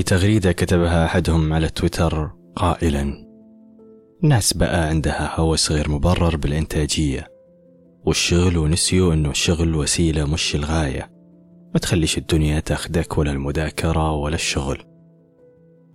[0.00, 3.26] في تغريدة كتبها أحدهم على تويتر قائلا
[4.24, 7.28] الناس بقى عندها هوس غير مبرر بالإنتاجية
[8.04, 11.10] والشغل ونسيوا أنه الشغل وسيلة مش الغاية.
[11.74, 14.82] ما تخليش الدنيا تاخدك ولا المذاكرة ولا الشغل.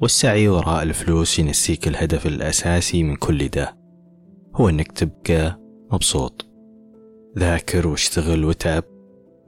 [0.01, 3.77] والسعي وراء الفلوس ينسيك الهدف الأساسي من كل ده
[4.55, 5.59] هو أنك تبقى
[5.91, 6.45] مبسوط.
[7.37, 8.83] ذاكر واشتغل وتعب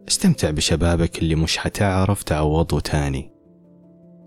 [0.08, 3.37] استمتع بشبابك اللي مش حتعرف تعوضه تاني.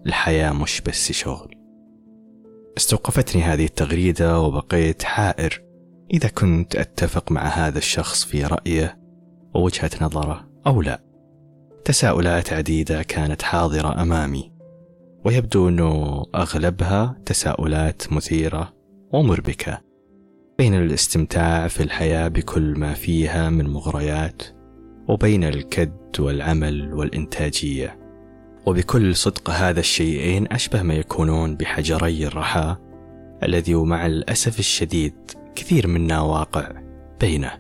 [0.06, 1.54] الحياة مش بس شغل.
[2.76, 5.62] استوقفتني هذه التغريدة وبقيت حائر.
[6.14, 9.00] إذا كنت أتفق مع هذا الشخص في رأيه
[9.54, 11.02] ووجهة نظره أو لا
[11.84, 14.52] تساؤلات عديدة كانت حاضرة أمامي.
[15.24, 18.74] ويبدو أنه أغلبها تساؤلات مثيرة
[19.12, 19.80] ومربكة
[20.58, 24.42] بين الاستمتاع في الحياة بكل ما فيها من مغريات
[25.08, 27.99] وبين الكد والعمل والإنتاجية.
[28.66, 32.76] وبكل صدق هذا الشيئين أشبه ما يكونون بحجري الرحى
[33.42, 35.14] الذي ومع الأسف الشديد
[35.54, 36.72] كثير منا واقع
[37.20, 37.52] بينه.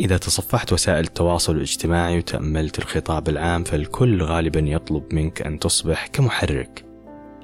[0.00, 6.84] إذا تصفحت وسائل التواصل الاجتماعي وتأملت الخطاب العام فالكل غالبا يطلب منك أن تصبح كمحرك.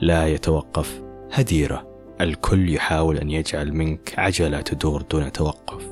[0.01, 1.89] لا يتوقف هديرة.
[2.21, 5.83] الكل يحاول أن يجعل منك عجلة تدور دون توقف.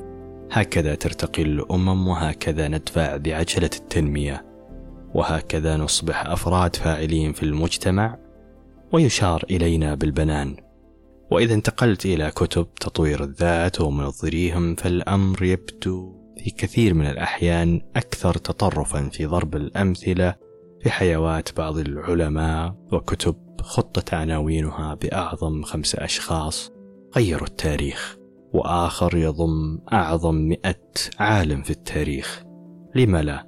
[0.51, 4.46] هكذا ترتقي الأمم وهكذا ندفع بعجلة التنمية.
[5.17, 8.17] وهكذا نصبح أفراد فاعلين في المجتمع
[8.93, 10.55] ويشار إلينا بالبنان.
[11.31, 19.09] وإذا انتقلت إلى كتب تطوير الذات ومنظريهم فالأمر يبدو في كثير من الأحيان أكثر تطرفا
[19.09, 20.35] في ضرب الأمثلة
[20.83, 26.71] في حيوات بعض العلماء وكتب خطت عناوينها بأعظم خمس أشخاص
[27.15, 28.17] غيروا التاريخ
[28.53, 30.81] وآخر يضم أعظم مئة
[31.19, 32.43] عالم في التاريخ.
[32.95, 33.46] لم لا؟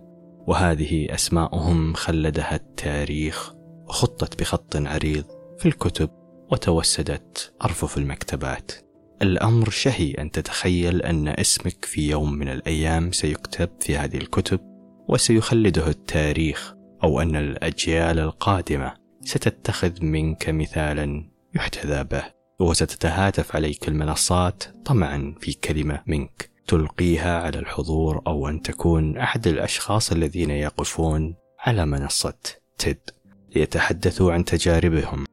[0.50, 3.54] وهذه أسماؤهم خلدها التاريخ
[3.88, 5.24] وخطت بخط عريض
[5.60, 6.10] في الكتب
[6.52, 8.72] وتوسدت أرفف المكتبات.
[9.22, 14.60] الأمر شهي أن تتخيل أن اسمك في يوم من الأيام سيكتب في هذه الكتب
[15.10, 22.24] وسيخلده التاريخ أو أن الأجيال القادمة ستتخذ منك مثالا يحتذى به
[22.60, 26.52] وستتهاتف عليك المنصات طمعا في كلمة منك.
[26.70, 32.34] تلقيها على الحضور أو أن تكون أحد الأشخاص الذين يقفون على منصة
[32.78, 33.00] تيد.
[33.56, 35.26] ليتحدثوا عن تجاربهم.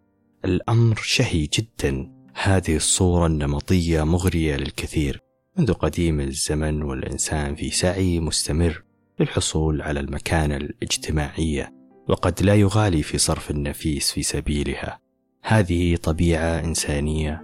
[0.44, 2.12] الأمر شهي جدا.
[2.34, 5.20] هذه الصورة النمطية مغرية للكثير.
[5.58, 8.82] منذ قديم الزمن والإنسان في سعي مستمر
[9.20, 11.72] للحصول على المكانة الاجتماعية
[12.08, 15.00] وقد لا يغالي في صرف النفيس في سبيلها.
[15.42, 17.42] هذه طبيعة إنسانية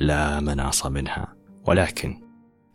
[0.00, 1.34] لا مناص منها.
[1.66, 2.27] ولكن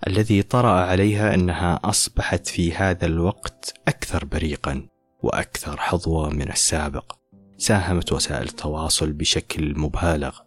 [0.08, 4.88] الذي طرأ عليها أنها أصبحت في هذا الوقت أكثر بريقا
[5.24, 7.16] وأكثر حظوة من السابق
[7.58, 10.40] ساهمت وسائل التواصل بشكل مبالغ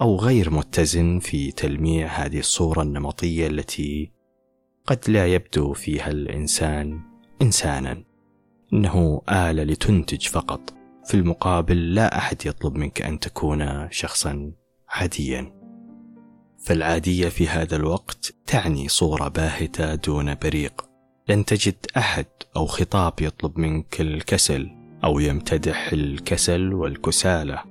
[0.00, 4.12] أو غير متزن في تلميع هذه الصورة النمطية التي
[4.86, 7.00] قد لا يبدو فيها الإنسان
[7.42, 8.04] إنسانا.
[8.72, 10.74] إنه آلة لتنتج فقط.
[11.04, 14.52] في المقابل لا أحد يطلب منك أن تكون شخصا
[14.88, 15.57] عاديا.
[16.58, 20.84] فالعادية في هذا الوقت تعني صورة باهتة دون بريق.
[21.28, 22.26] لن تجد أحد
[22.56, 24.70] أو خطاب يطلب منك الكسل
[25.04, 27.62] أو يمتدح الكسل والكسالة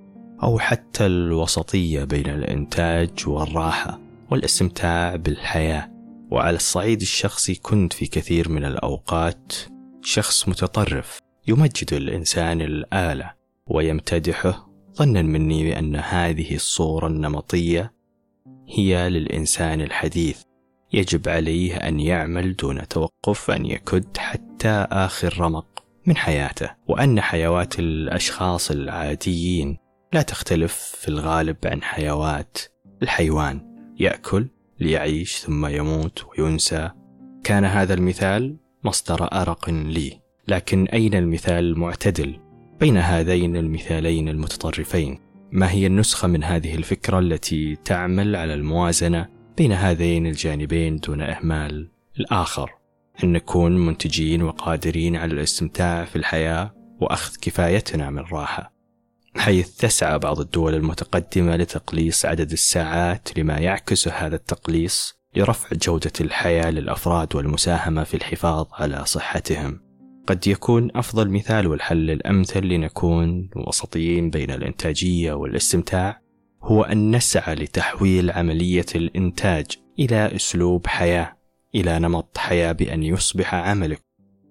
[0.43, 3.99] أو حتى الوسطية بين الإنتاج والراحة
[4.31, 5.91] والإستمتاع بالحياة.
[6.31, 9.53] وعلى الصعيد الشخصي كنت في كثير من الأوقات
[10.01, 13.33] شخص متطرف يمجد الإنسان الآلة
[13.67, 17.96] ويمتدحه ظنا مني بأن هذه الصورة النمطية
[18.67, 20.41] هي للإنسان الحديث.
[20.93, 26.69] يجب عليه أن يعمل دون توقف أن يكد حتى آخر رمق من حياته.
[26.87, 29.77] وأن حيوات الأشخاص العاديين
[30.13, 32.57] لا تختلف في الغالب عن حيوات
[33.03, 33.61] الحيوان.
[33.99, 34.47] يأكل
[34.79, 36.89] ليعيش ثم يموت وينسى.
[37.43, 40.21] كان هذا المثال مصدر أرق لي.
[40.47, 42.39] لكن أين المثال المعتدل
[42.79, 45.19] بين هذين المثالين المتطرفين؟
[45.51, 49.27] ما هي النسخة من هذه الفكرة التي تعمل على الموازنة
[49.57, 52.71] بين هذين الجانبين دون إهمال الآخر؟
[53.23, 58.73] أن نكون منتجين وقادرين على الاستمتاع في الحياة وأخذ كفايتنا من الراحة
[59.35, 66.69] حيث تسعى بعض الدول المتقدمة لتقليص عدد الساعات لما يعكس هذا التقليص لرفع جودة الحياة
[66.69, 69.86] للأفراد والمساهمة في الحفاظ على صحتهم.
[70.27, 76.21] قد يكون أفضل مثال والحل الأمثل لنكون وسطيين بين الإنتاجية والاستمتاع
[76.61, 79.65] هو أن نسعى لتحويل عملية الإنتاج
[79.99, 81.37] إلى أسلوب حياة
[81.75, 84.01] إلى نمط حياة بأن يصبح عملك.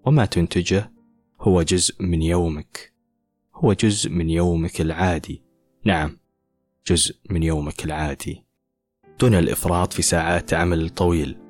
[0.06, 0.92] وما تنتجه
[1.40, 2.92] هو جزء من يومك.
[3.54, 5.42] هو جزء من يومك العادي.
[5.84, 6.18] نعم
[6.86, 8.44] جزء من يومك العادي.
[9.20, 11.45] دون الإفراط في ساعات عمل طويل.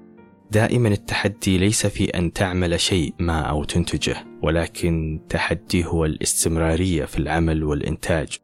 [0.51, 7.19] دائما التحدي ليس في أن تعمل شيء ما أو تنتجه ولكن التحدي هو الاستمرارية في
[7.19, 8.39] العمل والإنتاج.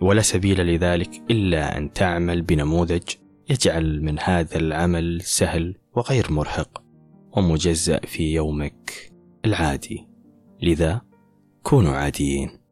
[0.00, 3.02] ولا سبيل لذلك إلا أن تعمل بنموذج
[3.50, 6.82] يجعل من هذا العمل سهل وغير مرهق
[7.36, 9.12] ومجزأ في يومك
[9.44, 10.08] العادي.
[10.62, 11.00] لذا
[11.62, 12.65] كونوا عاديين.